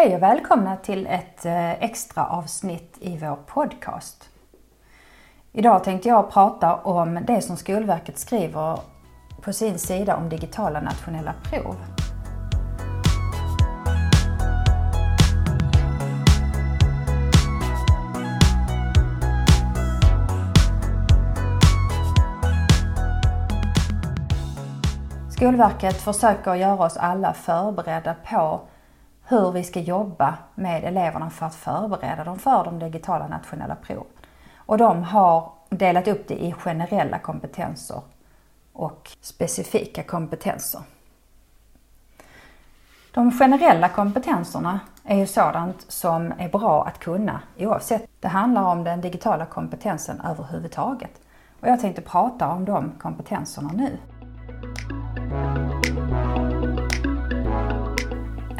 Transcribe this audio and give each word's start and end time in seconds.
Hej 0.00 0.16
och 0.16 0.22
välkomna 0.22 0.76
till 0.76 1.06
ett 1.06 1.44
eh, 1.44 1.82
extra 1.82 2.26
avsnitt 2.26 2.98
i 3.00 3.16
vår 3.16 3.36
podcast. 3.46 4.28
Idag 5.52 5.84
tänkte 5.84 6.08
jag 6.08 6.30
prata 6.30 6.74
om 6.74 7.18
det 7.26 7.42
som 7.42 7.56
Skolverket 7.56 8.18
skriver 8.18 8.78
på 9.40 9.52
sin 9.52 9.78
sida 9.78 10.16
om 10.16 10.28
digitala 10.28 10.80
nationella 10.80 11.34
prov. 11.42 11.76
Skolverket 25.30 25.96
försöker 25.96 26.54
göra 26.54 26.84
oss 26.84 26.96
alla 26.96 27.32
förberedda 27.32 28.14
på 28.14 28.60
hur 29.30 29.52
vi 29.52 29.64
ska 29.64 29.80
jobba 29.80 30.38
med 30.54 30.84
eleverna 30.84 31.30
för 31.30 31.46
att 31.46 31.54
förbereda 31.54 32.24
dem 32.24 32.38
för 32.38 32.64
de 32.64 32.78
digitala 32.78 33.28
nationella 33.28 33.74
proven. 33.74 34.12
Och 34.56 34.78
de 34.78 35.02
har 35.02 35.52
delat 35.68 36.08
upp 36.08 36.28
det 36.28 36.44
i 36.44 36.52
generella 36.52 37.18
kompetenser 37.18 38.00
och 38.72 39.10
specifika 39.20 40.02
kompetenser. 40.02 40.80
De 43.14 43.32
generella 43.32 43.88
kompetenserna 43.88 44.80
är 45.04 45.16
ju 45.16 45.26
sådant 45.26 45.84
som 45.88 46.32
är 46.38 46.48
bra 46.48 46.84
att 46.86 46.98
kunna 46.98 47.40
oavsett. 47.58 48.10
Det 48.20 48.28
handlar 48.28 48.62
om 48.62 48.84
den 48.84 49.00
digitala 49.00 49.46
kompetensen 49.46 50.20
överhuvudtaget. 50.20 51.20
Och 51.60 51.68
jag 51.68 51.80
tänkte 51.80 52.02
prata 52.02 52.48
om 52.48 52.64
de 52.64 52.92
kompetenserna 52.98 53.70
nu. 53.72 53.98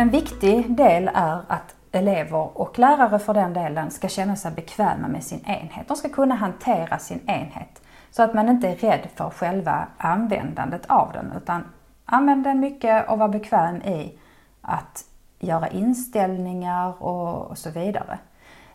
En 0.01 0.11
viktig 0.11 0.77
del 0.77 1.11
är 1.15 1.41
att 1.49 1.75
elever 1.93 2.59
och 2.59 2.79
lärare 2.79 3.19
för 3.19 3.35
den 3.35 3.53
delen 3.53 3.91
ska 3.91 4.09
känna 4.09 4.37
sig 4.37 4.53
bekväma 4.53 5.09
med 5.09 5.25
sin 5.25 5.45
enhet. 5.45 5.89
De 5.89 5.97
ska 5.97 6.09
kunna 6.09 6.35
hantera 6.35 6.99
sin 6.99 7.21
enhet 7.27 7.83
så 8.11 8.23
att 8.23 8.35
man 8.35 8.49
inte 8.49 8.69
är 8.69 8.77
rädd 8.77 9.09
för 9.15 9.31
själva 9.31 9.87
användandet 9.97 10.87
av 10.87 11.13
den 11.13 11.33
utan 11.37 11.65
använd 12.05 12.45
den 12.45 12.61
mycket 12.61 13.09
och 13.09 13.19
var 13.19 13.29
bekväm 13.29 13.77
i 13.77 14.19
att 14.61 15.05
göra 15.39 15.69
inställningar 15.69 17.03
och 17.03 17.59
så 17.59 17.71
vidare. 17.71 18.19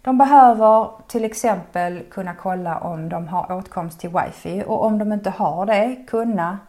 De 0.02 0.18
behöver 0.18 0.90
till 1.08 1.26
exempel 1.26 2.04
kunna 2.12 2.34
kolla 2.34 2.80
om 2.80 3.10
de 3.10 3.28
har 3.28 3.52
åtkomst 3.52 4.00
till 4.00 4.10
wifi 4.10 4.64
och 4.68 4.86
om 4.86 4.98
de 4.98 5.14
inte 5.14 5.30
har 5.30 5.66
det 5.66 6.06
kunna 6.08 6.60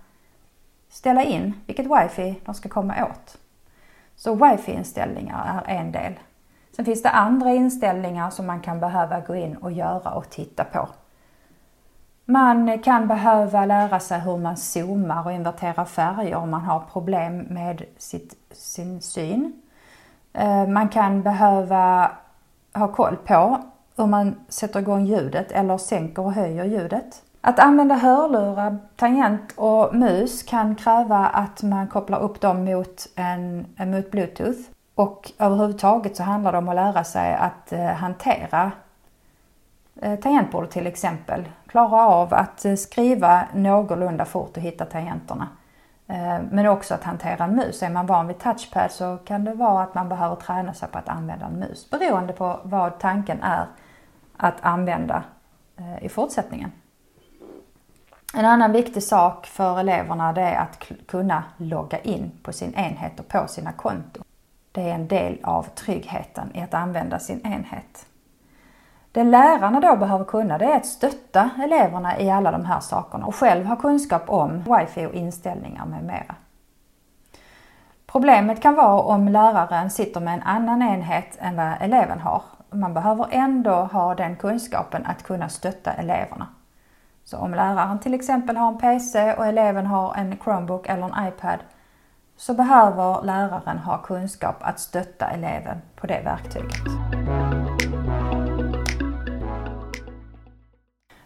ställa 0.89 1.25
in 1.25 1.55
vilket 1.67 1.87
wifi 1.87 2.41
de 2.45 2.55
ska 2.55 2.69
komma 2.69 2.95
åt. 3.05 3.39
Så 4.17 4.35
wifi-inställningar 4.35 5.63
är 5.67 5.75
en 5.75 5.93
del. 5.93 6.13
Sen 6.77 6.85
finns 6.85 7.03
det 7.03 7.11
andra 7.11 7.51
inställningar 7.51 8.31
som 8.31 8.47
man 8.47 8.61
kan 8.61 8.81
behöva 8.81 9.21
gå 9.21 9.35
in 9.35 9.57
och 9.57 9.73
göra 9.73 10.11
och 10.11 10.31
titta 10.31 10.65
på. 10.65 10.89
Man 12.25 12.79
kan 12.79 13.09
behöva 13.09 13.67
lära 13.67 14.01
sig 14.01 14.21
hur 14.21 14.37
man 14.37 14.57
zoomar 14.57 15.27
och 15.27 15.33
inverterar 15.33 15.85
färger 15.85 16.35
om 16.35 16.51
man 16.51 16.61
har 16.61 16.81
problem 16.93 17.39
med 17.39 17.83
sitt, 17.99 18.35
sin 18.53 19.01
syn. 19.01 19.63
Eh, 20.33 20.67
man 20.67 20.89
kan 20.89 21.23
behöva 21.23 22.11
ha 22.75 22.89
koll 22.89 23.17
på 23.17 23.59
hur 23.97 24.07
man 24.07 24.35
sätter 24.49 24.81
igång 24.81 25.07
ljudet 25.07 25.53
eller 25.53 25.79
sänker 25.79 26.23
och 26.23 26.33
höjer 26.33 26.65
ljudet. 26.65 27.23
Att 27.49 27.59
använda 27.59 27.95
hörlurar, 27.95 28.79
tangent 28.97 29.53
och 29.57 29.95
mus 29.95 30.43
kan 30.43 30.75
kräva 30.75 31.27
att 31.27 31.63
man 31.63 31.89
kopplar 31.89 32.21
upp 32.21 32.41
dem 32.41 32.65
mot, 32.65 33.07
en, 33.15 33.67
mot 33.79 34.11
bluetooth. 34.11 34.59
Och 34.95 35.33
överhuvudtaget 35.39 36.17
så 36.17 36.23
handlar 36.23 36.53
det 36.53 36.59
om 36.59 36.69
att 36.69 36.75
lära 36.75 37.05
sig 37.05 37.35
att 37.35 37.73
eh, 37.73 37.87
hantera 37.87 38.73
eh, 40.03 40.19
tangentbordet 40.19 40.71
till 40.71 40.87
exempel. 40.87 41.49
Klara 41.67 42.07
av 42.07 42.35
att 42.35 42.65
eh, 42.65 42.75
skriva 42.75 43.45
någorlunda 43.55 44.25
fort 44.25 44.57
och 44.57 44.63
hitta 44.63 44.85
tangenterna. 44.85 45.49
Men 46.51 46.67
också 46.67 46.95
att 46.95 47.05
hantera 47.05 47.45
en 47.45 47.57
mus. 47.57 47.83
Är 47.83 47.91
man 47.91 48.07
van 48.07 48.27
vid 48.27 48.39
touchpad 48.39 48.91
så 48.91 49.19
kan 49.25 49.45
det 49.45 49.55
vara 49.55 49.83
att 49.83 49.95
man 49.95 50.09
behöver 50.09 50.37
träna 50.37 50.75
sig 50.75 50.89
på 50.89 50.99
att 50.99 51.09
använda 51.09 51.47
en 51.47 51.59
mus 51.59 51.91
beroende 51.91 52.33
på 52.33 52.61
vad 52.63 52.99
tanken 52.99 53.43
är 53.43 53.67
att 54.37 54.57
använda 54.61 55.23
i 56.01 56.09
fortsättningen. 56.09 56.71
En 58.39 58.45
annan 58.45 58.73
viktig 58.73 59.03
sak 59.03 59.47
för 59.47 59.81
eleverna 59.81 60.33
det 60.33 60.41
är 60.41 60.59
att 60.59 60.89
kunna 61.07 61.45
logga 61.57 61.99
in 61.99 62.31
på 62.43 62.53
sin 62.53 62.75
enhet 62.75 63.21
och 63.21 63.29
på 63.29 63.47
sina 63.49 63.73
konton. 63.73 64.25
Det 64.73 64.91
är 64.91 64.95
en 64.95 65.09
del 65.09 65.39
av 65.43 65.63
tryggheten 65.63 66.57
i 66.57 66.63
att 66.63 66.75
använda 66.75 67.19
sin 67.19 67.47
enhet. 67.47 68.07
Det 69.13 69.25
lärarna 69.25 69.81
då 69.81 69.97
behöver 69.97 70.25
kunna 70.25 70.59
det 70.59 70.65
är 70.65 70.77
att 70.77 70.87
stötta 70.87 71.51
eleverna 71.65 72.21
i 72.21 72.31
alla 72.31 72.53
de 72.53 72.65
här 72.65 72.81
sakerna 72.81 73.27
och 73.27 73.35
själv 73.35 73.67
ha 73.67 73.77
kunskap 73.77 74.31
om 74.31 74.59
wifi 74.59 75.07
och 75.07 75.15
inställningar 75.15 75.87
med 75.87 76.05
mera. 76.05 76.35
Problemet 78.07 78.63
kan 78.63 78.75
vara 78.75 79.01
om 79.01 79.29
läraren 79.29 79.91
sitter 79.91 80.21
med 80.21 80.35
en 80.35 80.43
annan 80.43 80.83
enhet 80.83 81.39
än 81.39 81.57
vad 81.57 81.73
eleven 81.81 82.21
har. 82.21 82.43
Man 82.71 82.95
behöver 82.95 83.27
ändå 83.31 83.75
ha 83.75 84.15
den 84.15 84.37
kunskapen 84.37 85.07
att 85.07 85.23
kunna 85.23 85.49
stötta 85.49 85.93
eleverna. 85.93 86.47
Så 87.29 87.39
om 87.39 87.55
läraren 87.55 87.99
till 87.99 88.15
exempel 88.15 88.57
har 88.57 88.69
en 88.69 88.79
PC 88.79 89.35
och 89.35 89.47
eleven 89.47 89.87
har 89.87 90.15
en 90.15 90.37
Chromebook 90.45 90.89
eller 90.89 91.03
en 91.03 91.29
iPad 91.29 91.59
så 92.37 92.55
behöver 92.55 93.23
läraren 93.23 93.79
ha 93.79 93.99
kunskap 93.99 94.57
att 94.61 94.81
stötta 94.81 95.31
eleven 95.31 95.77
på 95.97 96.07
det 96.07 96.21
verktyget. 96.25 96.77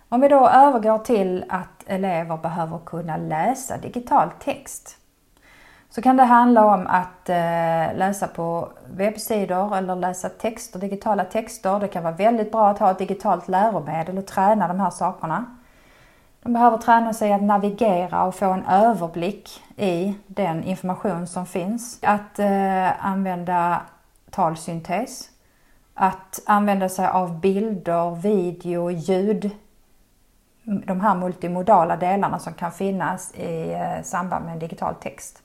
Om 0.08 0.20
vi 0.20 0.28
då 0.28 0.48
övergår 0.48 0.98
till 0.98 1.44
att 1.48 1.84
elever 1.86 2.36
behöver 2.36 2.78
kunna 2.78 3.16
läsa 3.16 3.76
digital 3.76 4.30
text 4.38 4.96
så 5.90 6.02
kan 6.02 6.16
det 6.16 6.24
handla 6.24 6.64
om 6.74 6.86
att 6.86 7.28
eh, 7.28 7.96
läsa 7.98 8.26
på 8.26 8.68
webbsidor 8.86 9.76
eller 9.76 9.96
läsa 9.96 10.28
texter, 10.28 10.78
digitala 10.78 11.24
texter. 11.24 11.80
Det 11.80 11.88
kan 11.88 12.02
vara 12.02 12.14
väldigt 12.14 12.52
bra 12.52 12.68
att 12.68 12.78
ha 12.78 12.90
ett 12.90 12.98
digitalt 12.98 13.48
läromedel 13.48 14.18
och 14.18 14.26
träna 14.26 14.68
de 14.68 14.80
här 14.80 14.90
sakerna. 14.90 15.56
De 16.42 16.52
behöver 16.52 16.78
träna 16.78 17.14
sig 17.14 17.32
att 17.32 17.42
navigera 17.42 18.24
och 18.24 18.34
få 18.34 18.50
en 18.50 18.64
överblick 18.64 19.62
i 19.76 20.14
den 20.26 20.64
information 20.64 21.26
som 21.26 21.46
finns. 21.46 21.98
Att 22.02 22.38
eh, 22.38 23.06
använda 23.06 23.82
talsyntes. 24.30 25.30
Att 25.94 26.40
använda 26.46 26.88
sig 26.88 27.06
av 27.06 27.40
bilder, 27.40 28.14
video, 28.14 28.90
ljud. 28.90 29.50
De 30.62 31.00
här 31.00 31.14
multimodala 31.14 31.96
delarna 31.96 32.38
som 32.38 32.54
kan 32.54 32.72
finnas 32.72 33.34
i 33.34 33.72
eh, 33.72 34.02
samband 34.02 34.44
med 34.44 34.52
en 34.52 34.58
digital 34.58 34.94
text. 34.94 35.42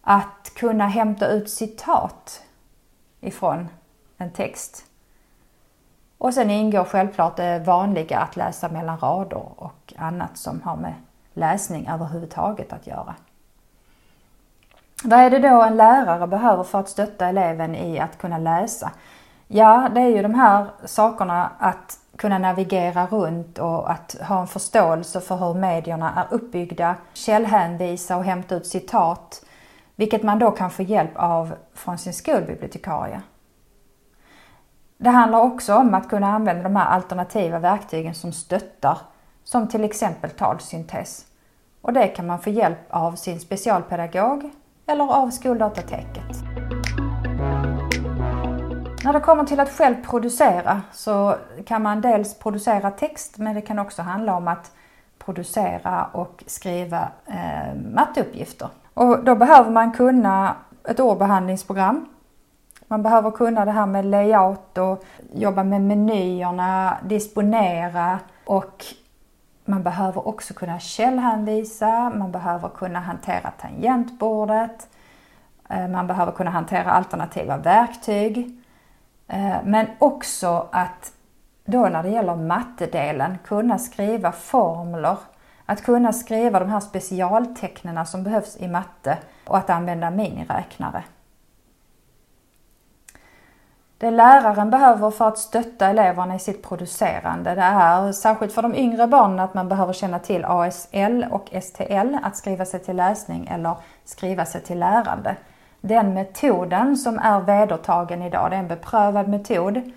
Att 0.00 0.52
kunna 0.54 0.88
hämta 0.88 1.28
ut 1.28 1.50
citat 1.50 2.42
ifrån 3.20 3.68
en 4.16 4.32
text 4.32 4.87
och 6.18 6.34
sen 6.34 6.50
ingår 6.50 6.84
självklart 6.84 7.36
det 7.36 7.58
vanliga 7.58 8.18
att 8.18 8.36
läsa 8.36 8.68
mellan 8.68 8.98
rader 8.98 9.42
och 9.56 9.94
annat 9.96 10.36
som 10.36 10.62
har 10.62 10.76
med 10.76 10.94
läsning 11.34 11.88
överhuvudtaget 11.88 12.72
att 12.72 12.86
göra. 12.86 13.14
Vad 15.04 15.18
är 15.18 15.30
det 15.30 15.38
då 15.38 15.62
en 15.62 15.76
lärare 15.76 16.26
behöver 16.26 16.64
för 16.64 16.80
att 16.80 16.88
stötta 16.88 17.28
eleven 17.28 17.74
i 17.74 17.98
att 17.98 18.18
kunna 18.18 18.38
läsa? 18.38 18.90
Ja, 19.46 19.88
det 19.94 20.00
är 20.00 20.08
ju 20.08 20.22
de 20.22 20.34
här 20.34 20.66
sakerna 20.84 21.50
att 21.58 21.98
kunna 22.16 22.38
navigera 22.38 23.06
runt 23.06 23.58
och 23.58 23.90
att 23.90 24.16
ha 24.28 24.40
en 24.40 24.46
förståelse 24.46 25.20
för 25.20 25.36
hur 25.36 25.54
medierna 25.54 26.12
är 26.14 26.34
uppbyggda, 26.34 26.94
källhänvisa 27.12 28.16
och 28.16 28.24
hämta 28.24 28.54
ut 28.54 28.66
citat, 28.66 29.44
vilket 29.96 30.22
man 30.22 30.38
då 30.38 30.50
kan 30.50 30.70
få 30.70 30.82
hjälp 30.82 31.16
av 31.16 31.54
från 31.74 31.98
sin 31.98 32.12
skolbibliotekarie. 32.12 33.22
Det 35.00 35.10
handlar 35.10 35.40
också 35.40 35.74
om 35.74 35.94
att 35.94 36.08
kunna 36.08 36.26
använda 36.26 36.62
de 36.62 36.76
här 36.76 36.86
alternativa 36.86 37.58
verktygen 37.58 38.14
som 38.14 38.32
stöttar, 38.32 38.98
som 39.44 39.68
till 39.68 39.84
exempel 39.84 40.30
talsyntes. 40.30 41.26
Och 41.82 41.92
det 41.92 42.08
kan 42.08 42.26
man 42.26 42.38
få 42.38 42.50
hjälp 42.50 42.78
av 42.90 43.12
sin 43.12 43.40
specialpedagog 43.40 44.50
eller 44.86 45.12
av 45.12 45.30
skoldatateket. 45.30 46.36
När 49.04 49.12
det 49.12 49.20
kommer 49.20 49.44
till 49.44 49.60
att 49.60 49.70
själv 49.70 50.04
producera 50.04 50.82
så 50.92 51.36
kan 51.66 51.82
man 51.82 52.00
dels 52.00 52.38
producera 52.38 52.90
text 52.90 53.38
men 53.38 53.54
det 53.54 53.60
kan 53.60 53.78
också 53.78 54.02
handla 54.02 54.36
om 54.36 54.48
att 54.48 54.72
producera 55.18 56.04
och 56.12 56.44
skriva 56.46 57.08
eh, 57.26 57.74
matteuppgifter. 57.94 58.68
Och 58.94 59.24
då 59.24 59.34
behöver 59.34 59.70
man 59.70 59.92
kunna 59.92 60.56
ett 60.84 61.00
ordbehandlingsprogram 61.00 62.08
man 62.88 63.02
behöver 63.02 63.30
kunna 63.30 63.64
det 63.64 63.70
här 63.70 63.86
med 63.86 64.04
layout 64.04 64.78
och 64.78 65.04
jobba 65.32 65.64
med 65.64 65.80
menyerna, 65.80 66.98
disponera 67.04 68.18
och 68.44 68.84
man 69.64 69.82
behöver 69.82 70.28
också 70.28 70.54
kunna 70.54 70.78
källhänvisa, 70.78 72.10
man 72.10 72.32
behöver 72.32 72.68
kunna 72.68 73.00
hantera 73.00 73.50
tangentbordet. 73.50 74.88
Eh, 75.68 75.88
man 75.88 76.06
behöver 76.06 76.32
kunna 76.32 76.50
hantera 76.50 76.90
alternativa 76.90 77.56
verktyg. 77.56 78.60
Eh, 79.28 79.56
men 79.64 79.86
också 79.98 80.68
att 80.72 81.12
då 81.64 81.88
när 81.88 82.02
det 82.02 82.08
gäller 82.08 82.36
mattedelen 82.36 83.38
kunna 83.44 83.78
skriva 83.78 84.32
formler, 84.32 85.16
att 85.66 85.82
kunna 85.82 86.12
skriva 86.12 86.60
de 86.60 86.70
här 86.70 86.80
specialtecknen 86.80 88.06
som 88.06 88.22
behövs 88.22 88.56
i 88.56 88.68
matte 88.68 89.18
och 89.46 89.58
att 89.58 89.70
använda 89.70 90.10
miniräknare. 90.10 91.02
Det 94.00 94.10
läraren 94.10 94.70
behöver 94.70 95.10
för 95.10 95.28
att 95.28 95.38
stötta 95.38 95.86
eleverna 95.88 96.34
i 96.34 96.38
sitt 96.38 96.62
producerande 96.62 97.54
det 97.54 97.60
är 97.60 98.12
särskilt 98.12 98.52
för 98.52 98.62
de 98.62 98.74
yngre 98.74 99.06
barnen 99.06 99.40
att 99.40 99.54
man 99.54 99.68
behöver 99.68 99.92
känna 99.92 100.18
till 100.18 100.44
ASL 100.44 101.26
och 101.30 101.50
STL, 101.62 102.16
att 102.22 102.36
skriva 102.36 102.64
sig 102.64 102.80
till 102.80 102.96
läsning 102.96 103.46
eller 103.46 103.76
skriva 104.04 104.44
sig 104.44 104.60
till 104.60 104.78
lärande. 104.78 105.36
Den 105.80 106.14
metoden 106.14 106.96
som 106.96 107.18
är 107.18 107.40
vedertagen 107.40 108.22
idag, 108.22 108.50
det 108.50 108.56
är 108.56 108.60
en 108.60 108.68
beprövad 108.68 109.28
metod 109.28 109.92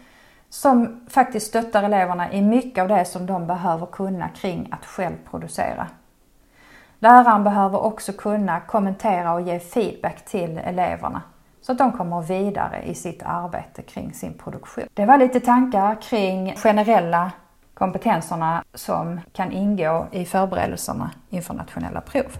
som 0.49 1.05
faktiskt 1.09 1.47
stöttar 1.47 1.83
eleverna 1.83 2.31
i 2.31 2.41
mycket 2.41 2.81
av 2.81 2.87
det 2.87 3.05
som 3.05 3.25
de 3.25 3.47
behöver 3.47 3.85
kunna 3.85 4.29
kring 4.29 4.69
att 4.71 4.85
själv 4.85 5.15
producera. 5.29 5.87
Läraren 6.99 7.43
behöver 7.43 7.83
också 7.83 8.13
kunna 8.13 8.59
kommentera 8.59 9.33
och 9.33 9.41
ge 9.41 9.59
feedback 9.59 10.25
till 10.25 10.57
eleverna 10.57 11.21
så 11.61 11.71
att 11.71 11.77
de 11.77 11.91
kommer 11.91 12.21
vidare 12.21 12.83
i 12.83 12.95
sitt 12.95 13.23
arbete 13.25 13.81
kring 13.81 14.13
sin 14.13 14.33
produktion. 14.33 14.85
Det 14.93 15.05
var 15.05 15.17
lite 15.17 15.39
tankar 15.39 16.01
kring 16.01 16.55
generella 16.55 17.31
kompetenserna 17.73 18.63
som 18.73 19.19
kan 19.33 19.51
ingå 19.51 20.07
i 20.11 20.25
förberedelserna 20.25 21.11
inför 21.29 21.53
nationella 21.53 22.01
prov. 22.01 22.37